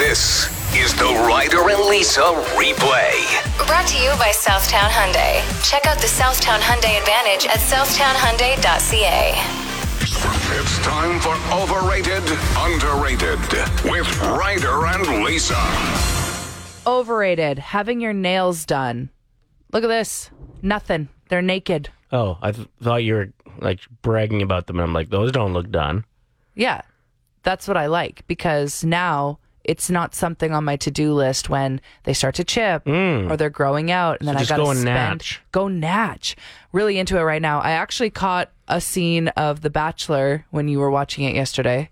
[0.00, 2.22] This is the Ryder and Lisa
[2.56, 3.20] replay.
[3.66, 5.42] Brought to you by Southtown Hyundai.
[5.62, 9.34] Check out the Southtown Hyundai Advantage at southtownhyundai.ca.
[10.58, 12.22] It's time for Overrated,
[12.56, 13.38] Underrated
[13.92, 15.60] with Ryder and Lisa.
[16.86, 17.58] Overrated.
[17.58, 19.10] Having your nails done.
[19.70, 20.30] Look at this.
[20.62, 21.10] Nothing.
[21.28, 21.90] They're naked.
[22.10, 23.28] Oh, I th- thought you were
[23.58, 24.76] like bragging about them.
[24.76, 26.06] And I'm like, those don't look done.
[26.54, 26.80] Yeah.
[27.42, 29.38] That's what I like because now
[29.70, 33.90] it's not something on my to-do list when they start to chip or they're growing
[33.90, 34.38] out and then Mm.
[34.40, 35.40] just I gotta and spend natch.
[35.52, 36.36] go natch.
[36.72, 37.60] Really into it right now.
[37.60, 41.88] I actually caught a scene of The Bachelor when you were watching it yesterday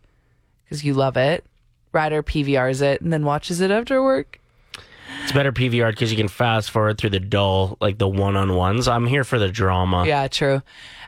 [0.65, 1.45] because you love it.
[1.93, 4.41] Ryder PVRs it and then watches it after work.
[5.23, 8.55] It's better PVR because you can fast forward through the dull, like the one on
[8.55, 8.87] ones.
[8.89, 10.05] I'm here for the drama.
[10.07, 10.63] Yeah, true.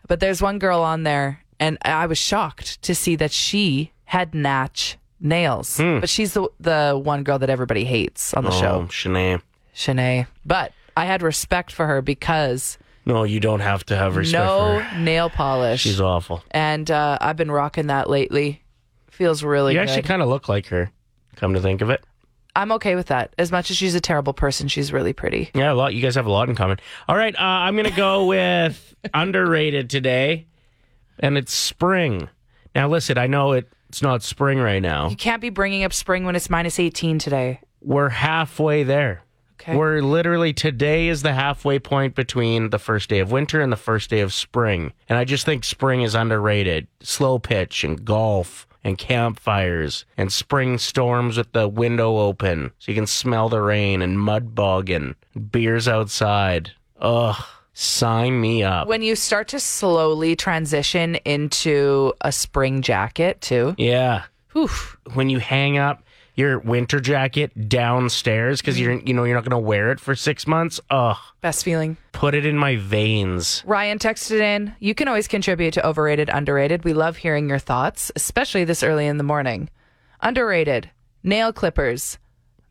[0.09, 4.34] But there's one girl on there, and I was shocked to see that she had
[4.34, 5.77] natch nails.
[5.79, 8.56] But she's the the one girl that everybody hates on the Hmm.
[8.56, 9.42] Oh, show, Shanae.
[9.74, 10.27] Shanae.
[10.45, 14.84] But I had respect for her because No, you don't have to have respect no
[14.98, 15.80] nail polish.
[15.83, 16.42] She's awful.
[16.50, 18.62] and uh, I've been rocking that lately.
[19.11, 19.89] Feels really You good.
[19.89, 20.91] actually kind of look like her.
[21.36, 22.02] Come to think of it.
[22.56, 23.33] I'm okay with that.
[23.39, 25.50] As much as she's a terrible person, she's really pretty.
[25.55, 25.95] Yeah, a lot.
[25.95, 26.78] You guys have a lot in common.
[27.08, 30.47] All right, uh, I'm gonna go with underrated today,
[31.20, 32.28] and it's spring.
[32.75, 35.08] Now, listen, I know it, it's not spring right now.
[35.08, 37.58] You can't be bringing up spring when it's minus 18 today.
[37.80, 39.24] We're halfway there.
[39.60, 39.77] Okay.
[39.77, 43.77] We're literally today is the halfway point between the first day of winter and the
[43.77, 44.92] first day of spring.
[45.08, 46.86] And I just think spring is underrated.
[47.02, 52.94] Slow pitch and golf and campfires and spring storms with the window open so you
[52.94, 55.16] can smell the rain and mud bogging,
[55.50, 56.70] beers outside.
[57.00, 58.89] Ugh, sign me up.
[58.89, 63.75] when you start to slowly transition into a spring jacket, too.
[63.79, 64.25] yeah.
[64.53, 64.69] Whew.
[65.15, 66.03] When you hang up
[66.35, 68.85] your winter jacket downstairs because mm-hmm.
[68.85, 70.81] you're you know you're not going to wear it for 6 months.
[70.91, 71.97] Ugh, Best feeling.
[72.13, 73.63] put it in my veins.
[73.67, 74.75] Ryan texted in.
[74.80, 76.85] You can always contribute to overrated, underrated.
[76.85, 79.69] We love hearing your thoughts, especially this early in the morning.
[80.23, 80.91] Underrated.
[81.23, 82.19] Nail clippers.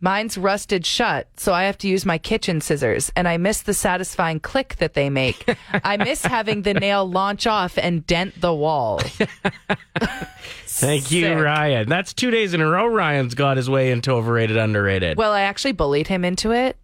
[0.02, 3.74] Mine's rusted shut, so I have to use my kitchen scissors, and I miss the
[3.74, 5.56] satisfying click that they make.
[5.84, 9.00] I miss having the nail launch off and dent the wall.
[10.66, 11.90] Thank you, Ryan.
[11.90, 12.88] That's two days in a row.
[12.88, 15.18] Ryan's got his way into overrated, underrated.
[15.18, 16.78] Well, I actually bullied him into it.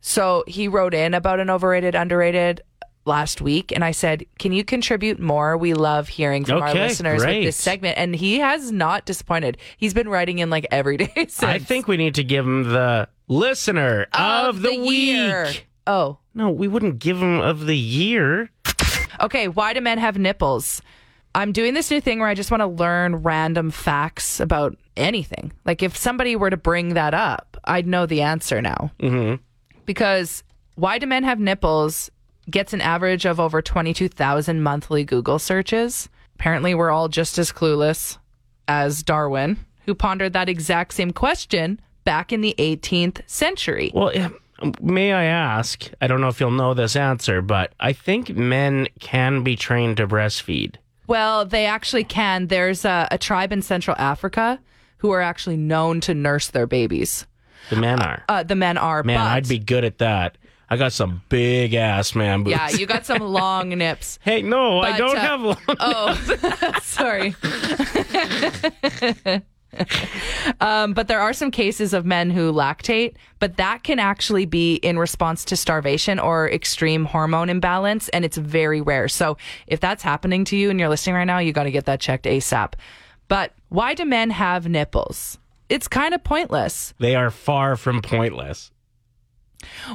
[0.00, 2.62] So he wrote in about an overrated, underrated
[3.06, 5.56] last week, and I said, "Can you contribute more?
[5.56, 7.38] We love hearing from our listeners great.
[7.38, 9.58] with this segment." And he has not disappointed.
[9.76, 11.42] He's been writing in like every day since.
[11.42, 15.44] I think we need to give him the listener of, the, year.
[15.46, 15.66] week.
[15.86, 18.50] Oh, No, we wouldn't give him of the year.
[19.20, 19.48] okay.
[19.48, 20.82] Why do men have nipples?
[21.34, 25.52] I'm doing this new thing where I just want to learn random facts about anything.
[25.66, 28.90] Like if somebody were to bring that up, I'd know the answer now.
[29.00, 29.42] Mm-hmm.
[29.84, 30.42] because
[30.76, 32.10] why do men have nipples
[32.50, 36.08] gets an average of over 22,000 monthly Google searches.
[36.34, 38.18] Apparently, we're all just as clueless
[38.68, 43.90] as Darwin, who pondered that exact same question back in the 18th century.
[43.94, 44.12] Well,
[44.80, 45.90] may I ask?
[46.00, 49.98] I don't know if you'll know this answer, but I think men can be trained
[49.98, 50.76] to breastfeed.
[51.06, 52.48] Well, they actually can.
[52.48, 54.60] There's a, a tribe in Central Africa
[54.98, 57.26] who are actually known to nurse their babies.
[57.70, 58.24] The men are.
[58.28, 59.02] Uh, the men are.
[59.02, 60.38] Man, I'd be good at that.
[60.68, 62.56] I got some big ass man boobs.
[62.56, 64.18] Yeah, you got some long nips.
[64.22, 65.56] Hey, no, I don't uh, have long.
[65.78, 66.14] Oh,
[66.82, 67.36] sorry.
[70.60, 74.74] um, but there are some cases of men who lactate, but that can actually be
[74.76, 79.06] in response to starvation or extreme hormone imbalance, and it's very rare.
[79.08, 79.36] So
[79.68, 82.00] if that's happening to you and you're listening right now, you got to get that
[82.00, 82.72] checked ASAP.
[83.28, 85.38] But why do men have nipples?
[85.68, 86.94] It's kind of pointless.
[86.98, 88.70] They are far from pointless.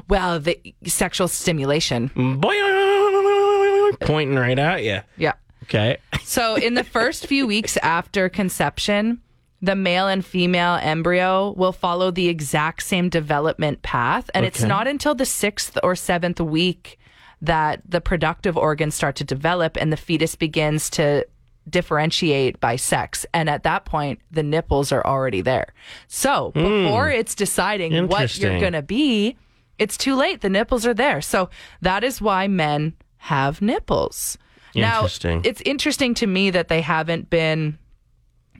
[0.07, 2.09] Well, the sexual stimulation.
[2.09, 5.01] Boing, pointing right at you.
[5.17, 5.33] Yeah.
[5.63, 5.97] Okay.
[6.23, 9.19] So, in the first few weeks after conception,
[9.61, 14.29] the male and female embryo will follow the exact same development path.
[14.33, 16.97] And it's not until the sixth or seventh week
[17.41, 21.27] that the productive organs start to develop and the fetus begins to
[21.69, 23.25] differentiate by sex.
[23.33, 25.73] And at that point, the nipples are already there.
[26.07, 26.61] So, hmm.
[26.61, 29.37] before it's deciding what you're going to be,
[29.81, 30.41] it's too late.
[30.41, 31.21] The nipples are there.
[31.21, 31.49] So,
[31.81, 34.37] that is why men have nipples.
[34.73, 35.41] Interesting.
[35.41, 37.77] Now, it's interesting to me that they haven't been,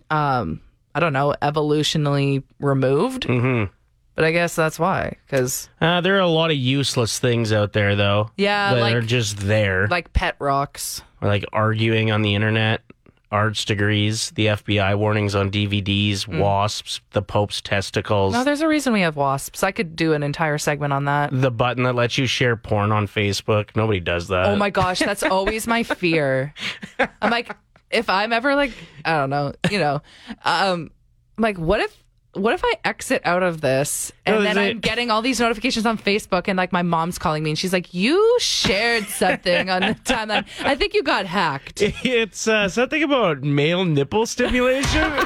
[0.10, 0.62] um,
[0.94, 3.24] I don't know, evolutionally removed.
[3.28, 3.72] Mm-hmm.
[4.16, 7.72] But I guess that's why, because Uh, there are a lot of useless things out
[7.72, 8.30] there, though.
[8.36, 11.02] Yeah, that like- are just there, like, like pet rocks.
[11.22, 12.82] or like arguing on the internet.
[13.32, 16.40] Arts degrees, the FBI warnings on DVDs, Mm.
[16.40, 19.64] wasps, the Pope's testicles, No, there's a reason we have wasps.
[19.64, 21.30] I could do an entire segment on that.
[21.32, 23.70] the button that lets you share porn on Facebook.
[23.76, 24.48] Nobody does that.
[24.48, 26.54] Oh my gosh, that's always my fear.
[27.22, 27.56] I'm like,
[27.90, 28.74] if I'm ever like,
[29.06, 30.02] I don't know, you know,
[30.46, 30.92] um,
[31.38, 32.01] I'm like, what if,
[32.34, 35.86] what if I exit out of this and No, then I'm getting all these notifications
[35.86, 39.82] on Facebook and like my mom's calling me and she's like, you shared something on
[39.82, 40.46] the timeline.
[40.64, 41.82] I think you got hacked.
[42.04, 45.12] It's uh, something about male nipple stimulation.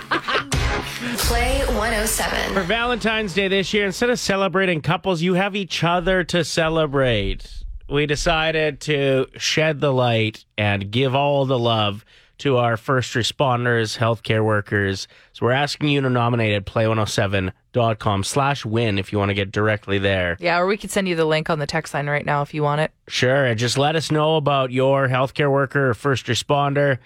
[1.18, 2.54] Play 107.
[2.54, 7.64] For Valentine's Day this year, instead of celebrating couples, you have each other to celebrate.
[7.90, 12.04] We decided to shed the light and give all the love
[12.40, 15.08] to our first responders, healthcare workers.
[15.34, 19.52] So we're asking you to nominate at play107.com slash win if you want to get
[19.52, 20.38] directly there.
[20.40, 22.54] Yeah, or we could send you the link on the text line right now if
[22.54, 22.92] you want it.
[23.08, 23.46] Sure.
[23.46, 27.00] And just let us know about your healthcare worker or first responder.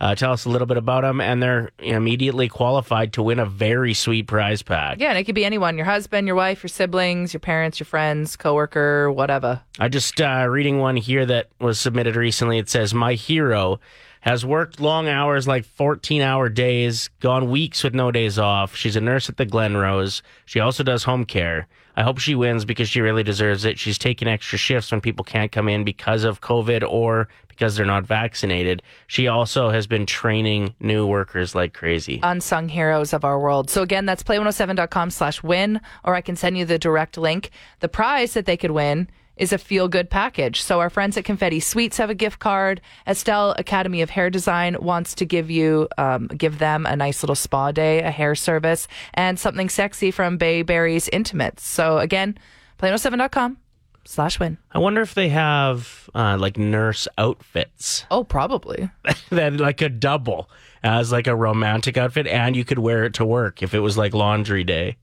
[0.00, 3.46] Uh, tell us a little bit about them, and they're immediately qualified to win a
[3.46, 4.98] very sweet prize pack.
[4.98, 7.86] Yeah, and it could be anyone your husband, your wife, your siblings, your parents, your
[7.86, 9.62] friends, coworker, whatever.
[9.78, 12.58] I just uh, reading one here that was submitted recently.
[12.58, 13.78] It says, "My hero
[14.24, 18.74] has worked long hours, like 14-hour days, gone weeks with no days off.
[18.74, 20.22] She's a nurse at the Glenrose.
[20.46, 21.68] She also does home care.
[21.94, 23.78] I hope she wins because she really deserves it.
[23.78, 27.84] She's taking extra shifts when people can't come in because of COVID or because they're
[27.84, 28.82] not vaccinated.
[29.08, 33.68] She also has been training new workers like crazy." unsung heroes of our world.
[33.68, 37.50] So again, that's play107.com slash win, or I can send you the direct link.
[37.80, 40.62] The prize that they could win is a feel good package.
[40.62, 42.80] So our friends at Confetti Sweets have a gift card.
[43.06, 47.34] Estelle Academy of Hair Design wants to give you, um, give them a nice little
[47.34, 51.66] spa day, a hair service, and something sexy from Bayberry's Intimates.
[51.66, 52.38] So again,
[52.78, 53.58] play107.com
[54.04, 54.58] slash win.
[54.72, 58.04] I wonder if they have uh, like nurse outfits.
[58.10, 58.90] Oh, probably.
[59.30, 60.48] then like a double
[60.82, 63.96] as like a romantic outfit and you could wear it to work if it was
[63.96, 64.96] like laundry day.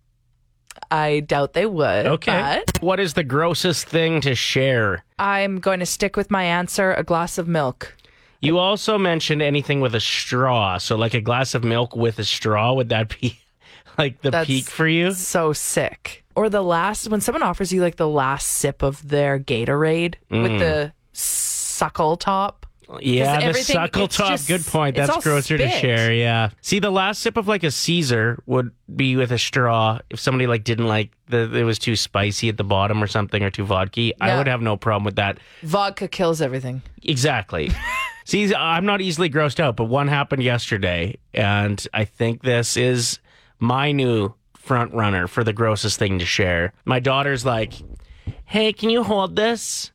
[0.89, 2.07] I doubt they would.
[2.07, 2.63] Okay.
[2.65, 5.03] But What is the grossest thing to share?
[5.19, 7.95] I'm going to stick with my answer a glass of milk.
[8.41, 10.79] You also mentioned anything with a straw.
[10.79, 13.39] So like a glass of milk with a straw, would that be
[13.97, 15.11] like the That's peak for you?
[15.11, 16.23] So sick.
[16.35, 20.51] Or the last when someone offers you like the last sip of their Gatorade with
[20.51, 20.59] mm.
[20.59, 22.60] the suckle top.
[22.99, 24.31] Yeah, the suckle top.
[24.31, 24.95] just- Good point.
[24.95, 26.13] That's grosser to share.
[26.13, 26.49] Yeah.
[26.61, 29.99] See, the last sip of like a Caesar would be with a straw.
[30.09, 33.41] If somebody like didn't like the it was too spicy at the bottom or something
[33.43, 35.37] or too vodka, I would have no problem with that.
[35.63, 36.81] Vodka kills everything.
[37.03, 37.71] Exactly.
[38.25, 43.19] See, I'm not easily grossed out, but one happened yesterday, and I think this is
[43.59, 46.71] my new front runner for the grossest thing to share.
[46.85, 47.73] My daughter's like,
[48.45, 49.91] "Hey, can you hold this?"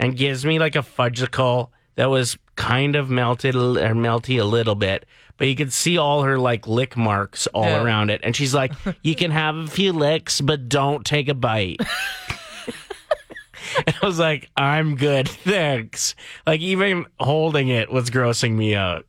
[0.00, 4.74] and gives me like a fudgicle that was kind of melted or melty a little
[4.76, 5.04] bit,
[5.36, 7.82] but you could see all her like lick marks all Yeah.
[7.82, 8.20] around it.
[8.22, 8.72] And she's like,
[9.02, 11.80] "You can have a few licks, but don't take a bite."
[13.86, 16.14] And I was like, I'm good, thanks.
[16.46, 19.04] Like even holding it was grossing me out.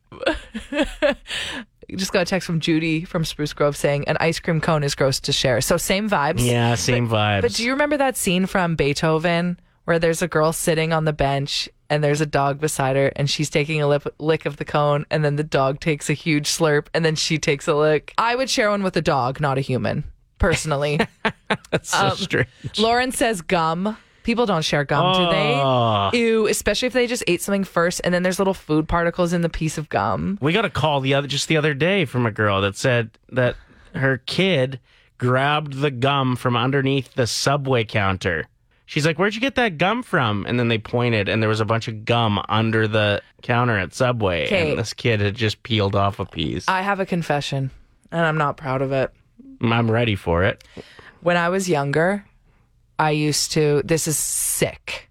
[1.96, 4.94] Just got a text from Judy from Spruce Grove saying an ice cream cone is
[4.94, 5.60] gross to share.
[5.60, 6.46] So same vibes.
[6.46, 7.40] Yeah, same vibes.
[7.40, 11.12] But do you remember that scene from Beethoven where there's a girl sitting on the
[11.12, 14.64] bench and there's a dog beside her and she's taking a lip, lick of the
[14.64, 18.14] cone and then the dog takes a huge slurp and then she takes a lick?
[18.16, 20.04] I would share one with a dog, not a human,
[20.38, 21.00] personally.
[21.70, 22.78] That's um, so strange.
[22.78, 23.96] Lauren says gum.
[24.22, 26.10] People don't share gum, Oh.
[26.10, 26.18] do they?
[26.18, 29.40] Ew, especially if they just ate something first and then there's little food particles in
[29.40, 30.38] the piece of gum.
[30.40, 33.10] We got a call the other just the other day from a girl that said
[33.32, 33.56] that
[33.94, 34.78] her kid
[35.18, 38.46] grabbed the gum from underneath the subway counter.
[38.90, 41.60] She's like, "Where'd you get that gum from?" And then they pointed, and there was
[41.60, 44.70] a bunch of gum under the counter at Subway, Okay.
[44.70, 46.64] and this kid had just peeled off a piece.
[46.66, 47.70] I have a confession
[48.10, 49.12] and I'm not proud of it.
[49.62, 50.64] I'm ready for it.
[51.20, 52.24] When I was younger,
[52.98, 55.08] I used to, this is sick.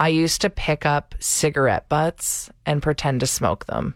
[0.00, 3.94] I used to pick up cigarette butts and pretend to smoke them.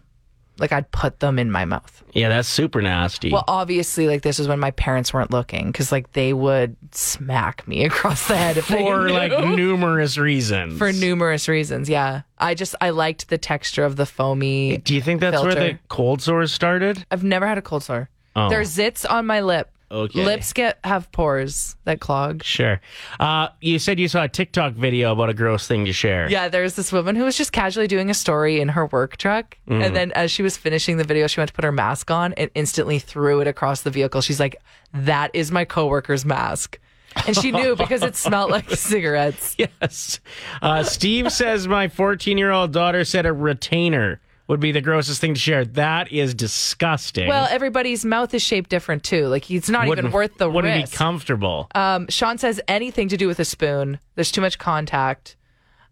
[0.59, 2.03] Like I'd put them in my mouth.
[2.13, 3.31] Yeah, that's super nasty.
[3.31, 7.67] Well, obviously, like this is when my parents weren't looking because like they would smack
[7.67, 9.13] me across the head if they for knew.
[9.13, 10.77] like numerous reasons.
[10.77, 11.89] for numerous reasons.
[11.89, 14.77] Yeah, I just I liked the texture of the foamy.
[14.77, 17.03] Do you think that's where the cold sores started?
[17.09, 18.09] I've never had a cold sore.
[18.35, 18.49] Oh.
[18.49, 19.69] There's zits on my lip.
[19.93, 20.25] Okay.
[20.25, 22.43] Lips get have pores that clog.
[22.43, 22.81] Sure.
[23.19, 26.27] Uh, you said you saw a TikTok video about a gross thing to share.
[26.31, 29.17] Yeah, there was this woman who was just casually doing a story in her work
[29.17, 29.55] truck.
[29.69, 29.85] Mm.
[29.85, 32.33] And then as she was finishing the video, she went to put her mask on
[32.33, 34.21] and instantly threw it across the vehicle.
[34.21, 34.55] She's like,
[34.95, 36.79] That is my coworker's mask.
[37.27, 39.55] And she knew because it smelled like cigarettes.
[39.59, 40.19] Yes.
[40.59, 45.21] Uh, Steve says my 14 year old daughter said a retainer would be the grossest
[45.21, 45.63] thing to share.
[45.65, 47.27] That is disgusting.
[47.27, 49.27] Well, everybody's mouth is shaped different too.
[49.27, 50.55] Like it's not even Wouldn't- worth the risk.
[50.55, 50.91] wouldn't risk.
[50.91, 51.67] be comfortable.
[51.75, 53.99] Um, Sean says anything to do with a spoon.
[54.15, 55.35] There's too much contact.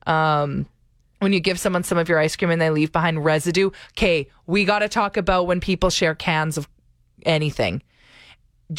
[0.06, 0.66] Um,
[1.20, 3.70] when you give someone some of your ice cream and they leave behind residue.
[3.98, 6.68] Okay, we got to talk about when people share cans of
[7.26, 7.82] anything.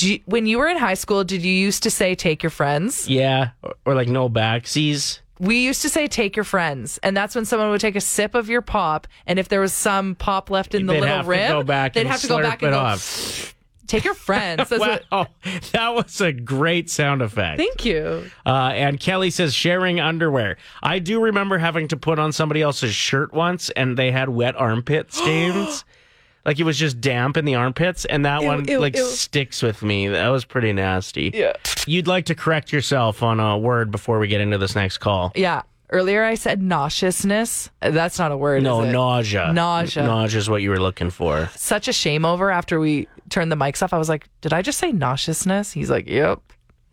[0.01, 3.09] You- when you were in high school, did you used to say take your friends?
[3.09, 5.21] yeah, or, or like no backsies.
[5.43, 8.37] We used to say take your friends, and that's when someone would take a sip
[8.37, 11.49] of your pop, and if there was some pop left in the They'd little rim,
[11.51, 13.55] go back they'd have to go back and it go off.
[13.89, 14.69] take your friends.
[14.69, 14.81] That's
[15.11, 15.29] what-
[15.73, 17.59] that was a great sound effect.
[17.59, 18.31] thank you.
[18.47, 20.59] Uh, and Kelly says sharing underwear.
[20.81, 24.55] I do remember having to put on somebody else's shirt once, and they had wet
[24.55, 25.85] armpit stains.
[26.45, 29.07] like it was just damp in the armpits, and that Ew, one ew, like ew.
[29.07, 30.09] sticks with me.
[30.09, 31.31] That was pretty nasty.
[31.33, 31.53] Yeah.
[31.87, 35.33] You'd like to correct yourself on a word before we get into this next call.
[35.35, 35.63] Yeah.
[35.91, 37.69] Earlier I said nauseousness.
[37.81, 38.63] That's not a word.
[38.63, 38.93] No, is it?
[38.93, 39.53] nausea.
[39.53, 40.05] Nausea.
[40.05, 41.51] Nausea is what you were looking for.
[41.55, 43.93] Such a shame over after we turned the mics off.
[43.93, 45.71] I was like, did I just say nauseousness?
[45.73, 46.41] He's like, yep.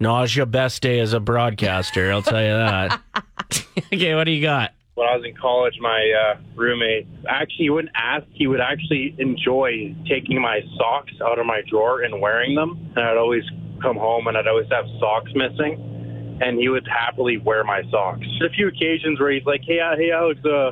[0.01, 2.11] Nausea, best day as a broadcaster.
[2.11, 2.99] I'll tell you that.
[3.93, 4.73] okay, what do you got?
[4.99, 8.27] When I was in college, my uh, roommate actually he wouldn't ask.
[8.33, 12.91] He would actually enjoy taking my socks out of my drawer and wearing them.
[12.97, 13.43] And I'd always
[13.81, 16.37] come home and I'd always have socks missing.
[16.41, 18.27] And he would happily wear my socks.
[18.39, 20.71] There's a few occasions where he's like, "Hey, uh, hey, Alex, uh,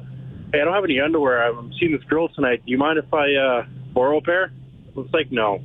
[0.52, 1.44] hey, I don't have any underwear.
[1.44, 2.64] I'm seeing this girl tonight.
[2.66, 4.52] Do you mind if I uh, borrow a pair?"
[4.98, 5.62] It's like, no.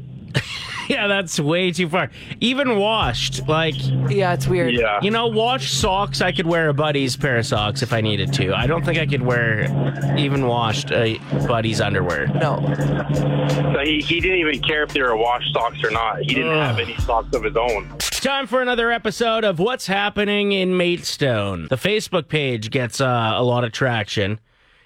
[0.89, 2.11] Yeah, that's way too far.
[2.41, 3.75] Even washed, like
[4.11, 4.75] Yeah, it's weird.
[4.75, 4.99] Yeah.
[5.03, 8.33] You know, washed socks, I could wear a buddy's pair of socks if I needed
[8.35, 8.55] to.
[8.55, 9.65] I don't think I could wear
[10.19, 12.27] even washed a buddy's underwear.
[12.29, 12.61] No.
[13.73, 16.21] So he, he didn't even care if they were washed socks or not.
[16.23, 17.97] He didn't have any socks of his own.
[17.99, 21.67] Time for another episode of What's Happening in Maidstone.
[21.69, 24.39] The Facebook page gets uh, a lot of traction.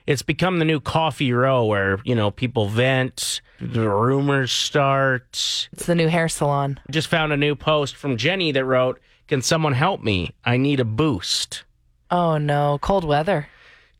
[0.06, 5.68] It's become the new coffee row where, you know, people vent, the rumors start.
[5.72, 6.80] It's the new hair salon.
[6.90, 10.34] Just found a new post from Jenny that wrote, Can someone help me?
[10.44, 11.64] I need a boost.
[12.10, 13.48] Oh no, cold weather.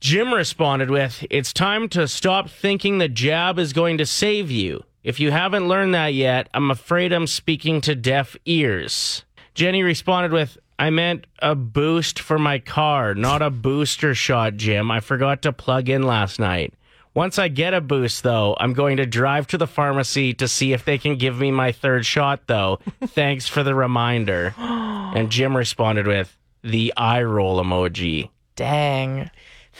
[0.01, 4.85] Jim responded with, It's time to stop thinking the jab is going to save you.
[5.03, 9.25] If you haven't learned that yet, I'm afraid I'm speaking to deaf ears.
[9.55, 14.91] Jenny responded with, I meant a boost for my car, not a booster shot, Jim.
[14.91, 16.75] I forgot to plug in last night.
[17.17, 20.75] Once I get a boost, though, I'm going to drive to the pharmacy to see
[20.75, 22.79] if they can give me my third shot, though.
[23.07, 24.55] Thanks for the reminder.
[24.59, 28.29] And Jim responded with the eye roll emoji.
[28.55, 29.31] Dang.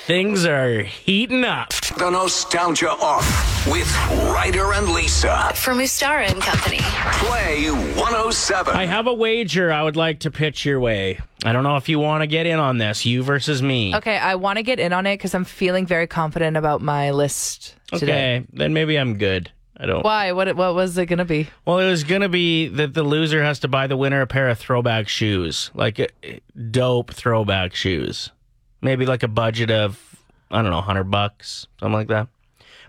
[0.05, 1.71] Things are heating up.
[1.99, 3.91] The Nostalgia Off with
[4.31, 5.51] Ryder and Lisa.
[5.57, 6.79] From Mustara and Company.
[6.81, 8.77] Play 107.
[8.77, 11.19] I have a wager I would like to pitch your way.
[11.45, 13.97] I don't know if you want to get in on this, you versus me.
[13.97, 17.11] Okay, I want to get in on it because I'm feeling very confident about my
[17.11, 18.37] list today.
[18.37, 19.51] Okay, then maybe I'm good.
[19.77, 20.05] I don't.
[20.05, 20.31] Why?
[20.33, 20.55] What?
[20.57, 21.49] What was it gonna be?
[21.65, 24.27] Well, it was going to be that the loser has to buy the winner a
[24.27, 26.07] pair of throwback shoes, like uh,
[26.71, 28.31] dope throwback shoes.
[28.83, 29.99] Maybe like a budget of,
[30.51, 32.29] I don't know, 100 bucks, something like that.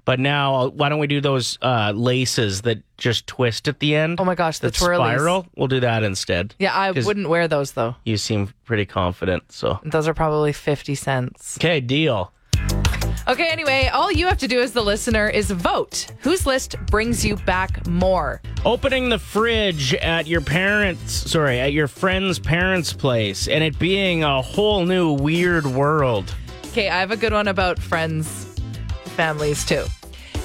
[0.06, 4.22] But now, why don't we do those uh, laces that just twist at the end?
[4.22, 5.16] Oh my gosh, the twirlies.
[5.18, 5.48] spiral?
[5.58, 6.56] We'll do that instead.
[6.60, 7.98] Yeah, I 'Cause wouldn't wear those though.
[8.06, 9.80] You seem pretty confident, so.
[9.84, 11.58] Those are probably fifty cents.
[11.58, 12.32] Okay, deal.
[13.28, 16.08] Okay, anyway, all you have to do as the listener is vote.
[16.22, 18.42] Whose list brings you back more?
[18.66, 24.24] opening the fridge at your parents sorry at your friend's parents place and it being
[24.24, 26.34] a whole new weird world
[26.78, 28.46] Okay, I have a good one about friends,
[29.16, 29.84] families too.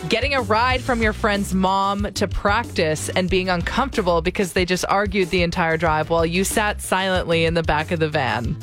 [0.08, 4.86] Getting a ride from your friend's mom to practice and being uncomfortable because they just
[4.88, 8.56] argued the entire drive while you sat silently in the back of the van.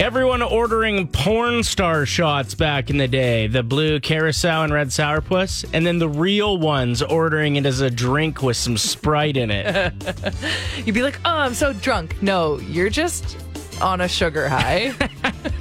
[0.00, 5.68] Everyone ordering porn star shots back in the day the blue carousel and red sourpuss
[5.72, 9.92] and then the real ones ordering it as a drink with some sprite in it
[10.84, 12.20] You'd be like, oh, I'm so drunk.
[12.22, 13.36] No, you're just
[13.80, 14.92] on a sugar high.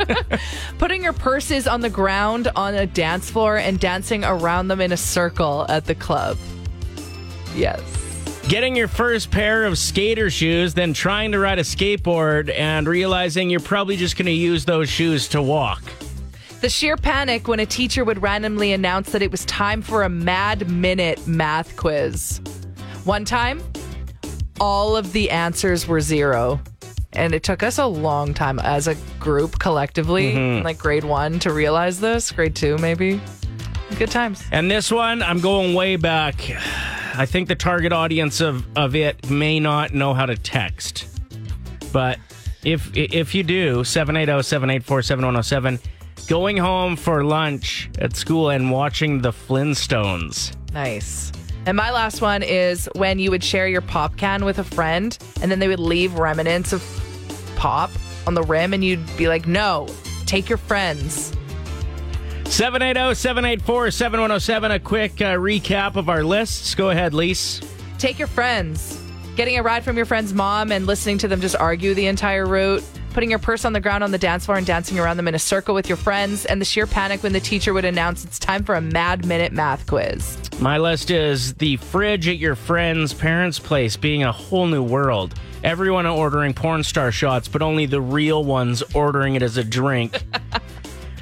[0.77, 4.91] Putting your purses on the ground on a dance floor and dancing around them in
[4.91, 6.37] a circle at the club.
[7.55, 8.08] Yes.
[8.49, 13.47] Getting your first pair of skater shoes then trying to ride a skateboard and realizing
[13.47, 15.83] you're probably just going to use those shoes to walk
[16.61, 20.09] The sheer panic when a teacher would randomly announce that it was time for a
[20.09, 22.41] mad minute math quiz.
[23.05, 23.61] One time,
[24.59, 26.59] all of the answers were zero.
[27.13, 31.39] And it took us a long time as a group collectively, in like grade one,
[31.39, 32.31] to realize this.
[32.31, 33.21] Grade two, maybe.
[33.97, 34.43] Good times.
[34.51, 36.35] And this one, I'm going way back.
[37.19, 41.05] I think the target audience of, of it may not know how to text.
[41.91, 42.17] But
[42.63, 45.79] if if you do, 780-784-7107,
[46.29, 50.55] Going home for lunch at school and watching the Flintstones.
[50.73, 51.31] Nice.
[51.65, 55.17] And my last one is when you would share your pop can with a friend
[55.41, 56.83] and then they would leave remnants of
[57.55, 57.89] pop
[58.27, 59.87] on the rim and you'd be like, no,
[60.25, 61.33] take your friends.
[62.49, 64.71] 780 784 7107.
[64.71, 66.73] A quick uh, recap of our lists.
[66.73, 67.61] Go ahead, Lise.
[67.99, 68.99] Take your friends.
[69.35, 72.47] Getting a ride from your friend's mom and listening to them just argue the entire
[72.47, 72.83] route.
[73.13, 75.35] Putting your purse on the ground on the dance floor and dancing around them in
[75.35, 76.45] a circle with your friends.
[76.45, 79.53] And the sheer panic when the teacher would announce it's time for a mad minute
[79.53, 80.37] math quiz.
[80.59, 85.35] My list is the fridge at your friend's parents' place being a whole new world.
[85.63, 90.23] Everyone ordering porn star shots, but only the real ones ordering it as a drink.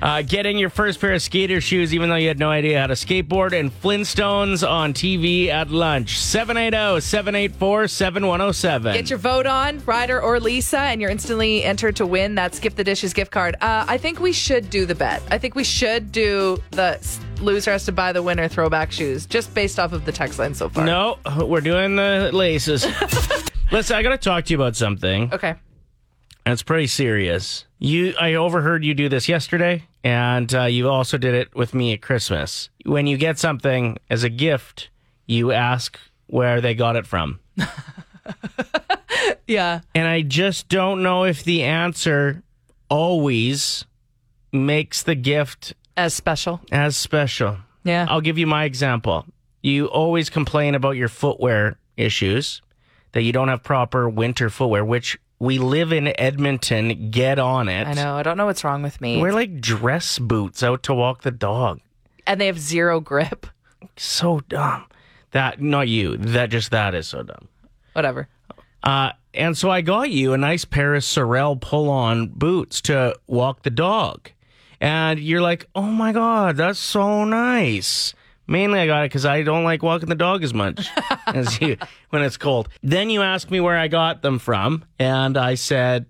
[0.02, 2.88] Uh, getting your first pair of skater shoes, even though you had no idea how
[2.88, 6.18] to skateboard, and Flintstones on TV at lunch.
[6.18, 8.94] oh, 780 784 7107.
[8.94, 12.76] Get your vote on, Ryder or Lisa, and you're instantly entered to win that Skip
[12.76, 13.56] the Dishes gift card.
[13.62, 15.22] Uh, I think we should do the bet.
[15.32, 17.00] I think we should do the
[17.42, 20.54] loser has to buy the winner throwback shoes, just based off of the text line
[20.54, 20.86] so far.
[20.86, 22.86] No, we're doing the laces.
[23.72, 25.34] Listen, I got to talk to you about something.
[25.34, 25.56] Okay.
[26.52, 27.66] It's pretty serious.
[27.80, 31.94] You, I overheard you do this yesterday, and uh, you also did it with me
[31.94, 32.70] at Christmas.
[32.86, 34.90] When you get something as a gift,
[35.26, 37.40] you ask where they got it from.
[39.48, 39.80] Yeah.
[39.96, 42.44] And I just don't know if the answer
[42.90, 43.86] always
[44.52, 46.62] makes the gift As special.
[46.72, 47.58] as special.
[47.84, 48.06] Yeah.
[48.10, 49.26] I'll give you my example.
[49.62, 52.62] You always complain about your footwear issues,
[53.14, 57.12] that you don't have proper winter footwear, which we live in Edmonton.
[57.12, 57.88] Get on it.
[57.88, 58.16] I know.
[58.16, 59.20] I don't know what's wrong with me.
[59.22, 61.80] Wear like dress boots out to walk the dog.
[62.26, 63.48] and they have zero grip.
[63.96, 64.86] So dumb.
[65.32, 66.18] That not you.
[66.18, 67.48] That just that is so dumb.
[67.94, 68.28] Whatever.
[68.84, 73.64] Uh, and so I got you a nice pair of Sorel pull-on boots to walk
[73.64, 74.32] the dog,
[74.80, 78.14] and you're like, "Oh my god, that's so nice."
[78.48, 80.88] Mainly, I got it because I don't like walking the dog as much
[81.28, 81.78] as you
[82.10, 82.70] when it's cold.
[82.82, 86.06] Then you asked me where I got them from, and I said,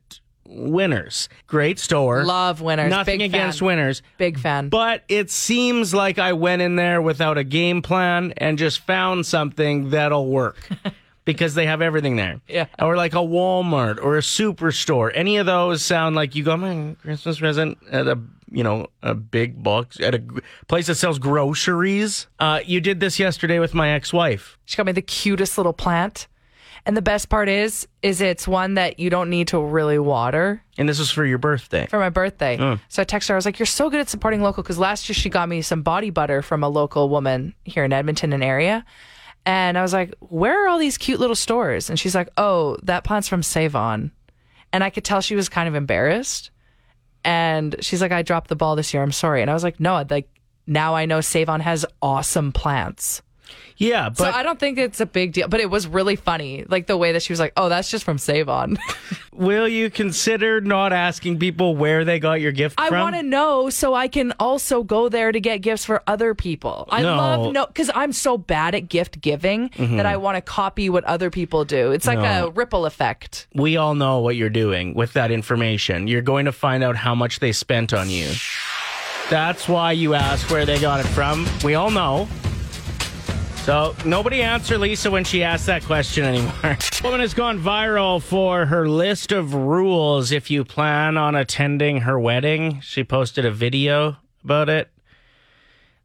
[0.45, 2.23] "Winners, great store.
[2.23, 2.89] Love Winners.
[2.89, 3.65] Nothing Big against fan.
[3.67, 4.69] Winners, Big fan.
[4.69, 9.25] but it seems like I went in there without a game plan and just found
[9.25, 10.57] something that'll work
[11.25, 12.39] because they have everything there.
[12.47, 12.67] Yeah.
[12.79, 15.11] Or like a Walmart or a superstore.
[15.13, 18.17] Any of those sound like you got my Christmas present at a
[18.51, 20.23] you know a big box at a
[20.67, 22.27] place that sells groceries.
[22.39, 24.57] Uh, you did this yesterday with my ex-wife.
[24.65, 26.27] She got me the cutest little plant.
[26.85, 30.63] And the best part is, is it's one that you don't need to really water
[30.77, 31.85] And this was for your birthday.
[31.87, 32.55] for my birthday.
[32.87, 33.35] So I texted her.
[33.35, 35.61] I was like, "You're so good at supporting local." Because last year she got me
[35.61, 38.85] some body butter from a local woman here in Edmonton and area,
[39.45, 42.77] and I was like, "Where are all these cute little stores?" And she's like, "Oh,
[42.83, 44.11] that plant's from Save On,"
[44.71, 46.51] and I could tell she was kind of embarrassed.
[47.23, 49.03] And she's like, "I dropped the ball this year.
[49.03, 50.29] I'm sorry." And I was like, "No, like
[50.65, 53.21] now I know Save On has awesome plants."
[53.79, 56.65] Yeah, So but I don't think it's a big deal, but it was really funny,
[56.67, 58.77] like the way that she was like, "Oh, that's just from Save On."
[59.31, 63.21] will you consider not asking people where they got your gift from I want to
[63.21, 66.87] know so I can also go there to get gifts for other people.
[66.89, 67.09] I No.
[67.09, 67.17] Mm-hmm.
[67.43, 71.03] love no because I'm so bad at gift giving that I want to copy what
[71.03, 71.91] other people do.
[71.91, 72.47] It's like No.
[72.47, 73.45] a ripple effect.
[73.53, 76.07] we all know what you're doing with that information.
[76.07, 78.31] You're going to find out how much they spent on you.
[79.29, 81.45] That's why you ask where they got it from.
[81.63, 82.27] We all know.
[83.67, 86.77] So nobody answer Lisa when she asks that question anymore.
[87.03, 92.17] Woman has gone viral for her list of rules if you plan on attending her
[92.17, 92.79] wedding.
[92.79, 94.89] She posted a video about it.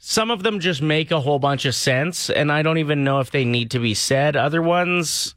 [0.00, 3.20] Some of them just make a whole bunch of sense, and I don't even know
[3.20, 4.34] if they need to be said.
[4.34, 5.36] Other ones,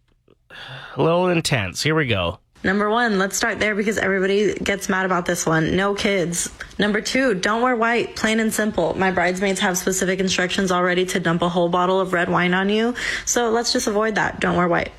[0.95, 1.83] a little intense.
[1.83, 2.39] Here we go.
[2.63, 5.75] Number one, let's start there because everybody gets mad about this one.
[5.75, 6.49] No kids.
[6.79, 8.97] Number two, don't wear white, plain and simple.
[8.97, 12.69] My bridesmaids have specific instructions already to dump a whole bottle of red wine on
[12.69, 12.95] you.
[13.25, 14.39] So let's just avoid that.
[14.39, 14.91] Don't wear white.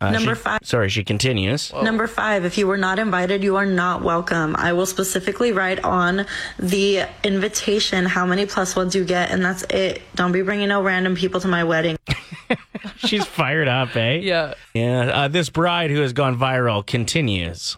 [0.00, 0.60] Uh, Number she- five.
[0.62, 1.72] Sorry, she continues.
[1.72, 4.54] Number five, if you were not invited, you are not welcome.
[4.56, 6.24] I will specifically write on
[6.56, 10.02] the invitation how many plus ones you get, and that's it.
[10.14, 11.98] Don't be bringing no random people to my wedding.
[12.96, 14.18] She's fired up, eh?
[14.18, 14.54] Yeah.
[14.74, 15.00] Yeah.
[15.12, 17.76] Uh, this bride who has gone viral continues.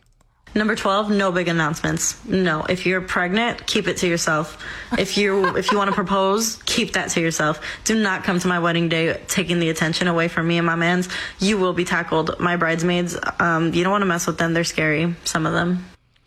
[0.52, 2.24] Number 12, no big announcements.
[2.24, 4.60] No, if you're pregnant, keep it to yourself.
[4.98, 7.60] If you if you want to propose, keep that to yourself.
[7.84, 10.74] Do not come to my wedding day taking the attention away from me and my
[10.74, 11.08] man's.
[11.38, 12.40] You will be tackled.
[12.40, 14.52] My bridesmaids, um, you don't want to mess with them.
[14.52, 15.84] They're scary, some of them.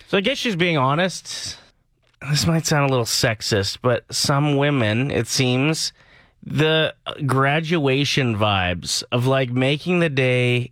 [0.08, 1.58] So I guess she's being honest.
[2.30, 5.92] This might sound a little sexist, but some women, it seems,
[6.46, 6.94] the
[7.26, 10.72] graduation vibes of like making the day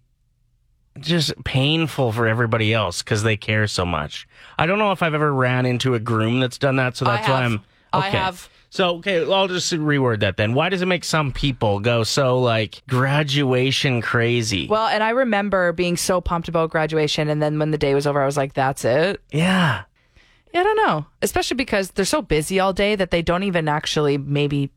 [1.00, 4.28] just painful for everybody else because they care so much.
[4.60, 7.16] I don't know if I've ever ran into a groom that's done that, so I
[7.16, 7.44] that's why.
[7.44, 7.62] I'm.
[7.94, 8.18] I Okay.
[8.18, 8.50] have.
[8.70, 10.54] So okay, I'll just reword that then.
[10.54, 14.68] Why does it make some people go so like graduation crazy?
[14.68, 18.08] Well, and I remember being so pumped about graduation, and then when the day was
[18.08, 19.84] over, I was like, "That's it." yeah.
[20.54, 21.06] Yeah, I don't know.
[21.22, 24.70] Especially because they're so busy all day that they don't even actually maybe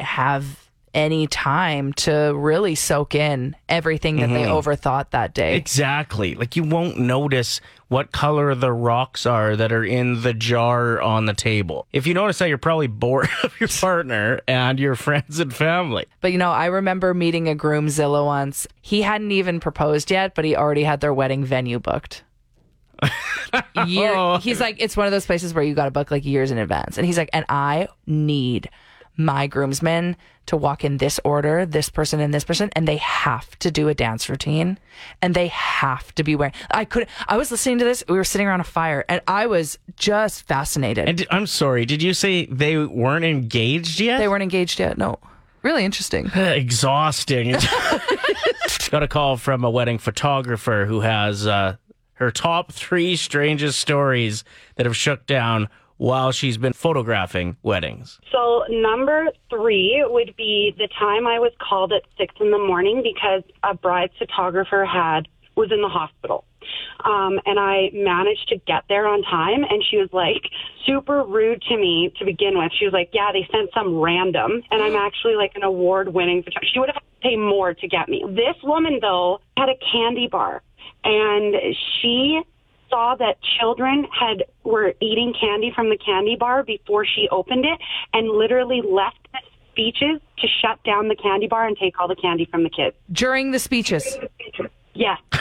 [0.00, 4.52] have any time to really soak in everything that they mm-hmm.
[4.52, 5.56] overthought that day.
[5.56, 6.34] Exactly.
[6.34, 11.26] Like you won't notice what color the rocks are that are in the jar on
[11.26, 11.86] the table.
[11.92, 16.06] If you notice that, you're probably bored of your partner and your friends and family.
[16.20, 18.66] But you know, I remember meeting a groomzilla once.
[18.80, 22.24] He hadn't even proposed yet, but he already had their wedding venue booked.
[23.86, 24.38] Year, oh.
[24.38, 26.58] he's like, it's one of those places where you got to book like years in
[26.58, 26.98] advance.
[26.98, 28.68] And he's like, and I need
[29.18, 33.58] my groomsmen to walk in this order, this person and this person, and they have
[33.58, 34.78] to do a dance routine
[35.20, 36.54] and they have to be wearing.
[36.70, 38.02] I could, I was listening to this.
[38.08, 41.08] We were sitting around a fire and I was just fascinated.
[41.08, 44.18] And I'm sorry, did you say they weren't engaged yet?
[44.18, 44.96] they weren't engaged yet.
[44.96, 45.18] No.
[45.62, 46.26] Really interesting.
[46.34, 47.52] exhausting.
[48.90, 51.76] Got a call from a wedding photographer who has uh,
[52.14, 54.44] her top three strangest stories
[54.76, 55.68] that have shook down
[55.98, 58.18] while she's been photographing weddings.
[58.32, 63.02] So number three would be the time I was called at six in the morning
[63.02, 66.44] because a bride's photographer had was in the hospital.
[67.04, 70.42] Um, and I managed to get there on time and she was like
[70.86, 72.72] super rude to me to begin with.
[72.78, 76.42] She was like, Yeah, they sent some random and I'm actually like an award winning
[76.42, 76.70] photographer.
[76.72, 78.24] She would have to pay more to get me.
[78.28, 80.62] This woman though had a candy bar
[81.04, 81.54] and
[82.00, 82.40] she
[82.90, 87.78] saw that children had were eating candy from the candy bar before she opened it
[88.12, 89.38] and literally left the
[89.72, 92.96] speeches to shut down the candy bar and take all the candy from the kids.
[93.12, 94.18] During the speeches.
[94.94, 95.18] Yes.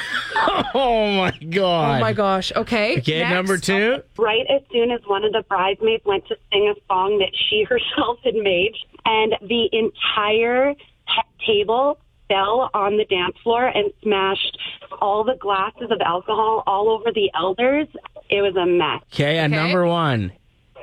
[0.74, 1.98] Oh my god.
[1.98, 2.52] Oh my gosh.
[2.56, 3.00] Okay.
[3.00, 3.34] Okay, next.
[3.34, 4.04] number two.
[4.18, 7.64] Right as soon as one of the bridesmaids went to sing a song that she
[7.70, 8.74] herself had made
[9.06, 14.58] and the entire t- table fell on the dance floor and smashed
[15.02, 17.88] all the glasses of alcohol all over the elders.
[18.30, 19.02] It was a mess.
[19.14, 19.64] Okay, and Okay.
[19.64, 20.32] number one.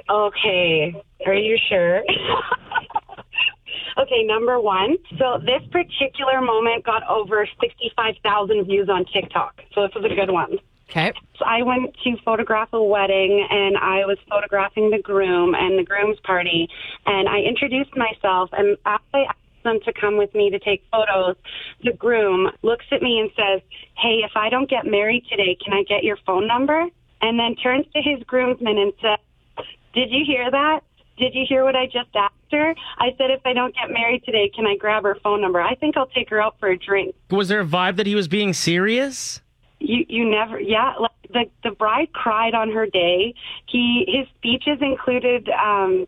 [0.08, 0.94] Okay.
[1.26, 2.02] Are you sure?
[3.98, 4.96] okay, number one.
[5.18, 9.62] So this particular moment got over 65,000 views on TikTok.
[9.74, 10.58] So this was a good one.
[10.90, 11.12] Okay.
[11.38, 15.82] So I went to photograph a wedding and I was photographing the groom and the
[15.82, 16.68] groom's party
[17.06, 20.84] and I introduced myself and after I asked them to come with me to take
[20.92, 21.36] photos,
[21.82, 23.60] the groom looks at me and says,
[23.96, 26.86] Hey, if I don't get married today, can I get your phone number?
[27.20, 30.80] And then turns to his groomsmen and says, Did you hear that?
[31.16, 32.74] Did you hear what I just asked her?
[32.98, 35.60] I said, if I don't get married today, can I grab her phone number?
[35.60, 37.14] I think I'll take her out for a drink.
[37.30, 39.40] Was there a vibe that he was being serious?
[39.80, 43.34] You you never yeah like the the bride cried on her day.
[43.66, 46.06] He his speeches included um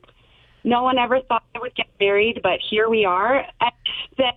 [0.67, 3.47] no one ever thought I would get married, but here we are.
[3.61, 3.73] And
[4.19, 4.33] then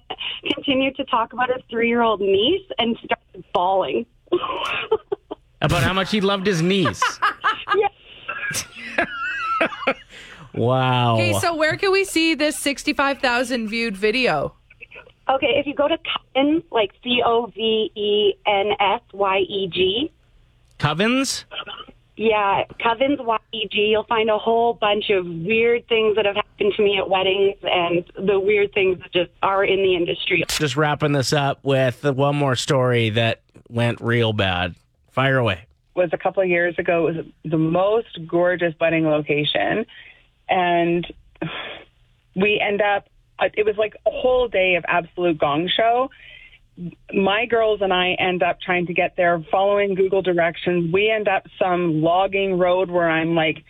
[0.54, 4.06] continued to talk about his three year old niece and started bawling.
[5.62, 7.02] About how much he loved his niece.
[10.54, 11.15] wow.
[11.15, 14.54] Okay, so where can we see this 65,000 viewed video?
[15.30, 19.68] okay, if you go to Coven, like C O V E N S Y E
[19.68, 20.12] G,
[20.80, 21.44] Covens?
[22.19, 23.17] Yeah, Covens
[23.53, 23.91] YEG.
[23.91, 27.55] You'll find a whole bunch of weird things that have happened to me at weddings
[27.63, 30.43] and the weird things that just are in the industry.
[30.49, 34.75] Just wrapping this up with one more story that went real bad.
[35.12, 35.62] Fire away.
[35.95, 37.08] was a couple of years ago.
[37.08, 39.86] It was the most gorgeous wedding location,
[40.49, 41.08] and
[42.36, 43.08] we end up.
[43.39, 46.10] Uh, it was like a whole day of absolute gong show.
[47.13, 50.94] My girls and I end up trying to get there, following Google directions.
[50.94, 53.63] We end up some logging road where I'm like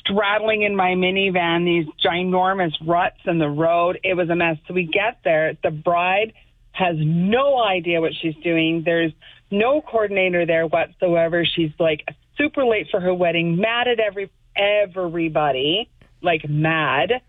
[0.00, 4.00] straddling in my minivan these ginormous ruts in the road.
[4.02, 4.56] It was a mess.
[4.66, 5.54] So we get there.
[5.62, 6.32] The bride
[6.72, 8.82] has no idea what she's doing.
[8.84, 9.12] There's
[9.50, 11.44] no coordinator there whatsoever.
[11.44, 12.04] She's like
[12.36, 15.90] super late for her wedding, mad at every everybody,
[16.22, 17.20] like mad.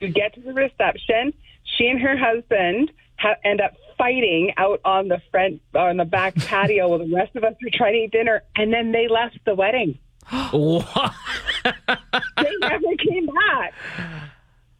[0.00, 1.32] We get to the reception.
[1.76, 6.34] She and her husband ha- end up fighting out on the front on the back
[6.46, 9.38] patio while the rest of us were trying to eat dinner, and then they left
[9.44, 9.98] the wedding.
[10.52, 11.12] What?
[11.64, 13.72] They never came back.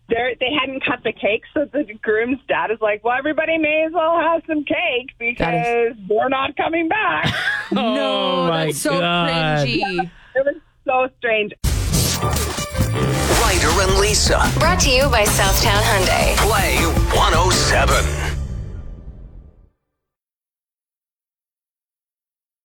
[0.08, 3.84] They're, they hadn't cut the cake, so the groom's dad is like, "Well, everybody may
[3.86, 7.34] as well have some cake because we're not coming back."
[7.76, 9.66] Oh my that's so God.
[9.66, 10.10] cringy.
[10.34, 11.52] it was so strange.
[13.40, 14.38] Ryder and Lisa.
[14.58, 16.36] Brought to you by Southtown Hyundai.
[16.36, 16.76] Play
[17.16, 18.23] 107.